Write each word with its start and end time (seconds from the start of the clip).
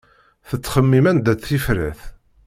Tettxemmim 0.49 1.05
anda-tt 1.11 1.47
tifrat. 1.49 1.99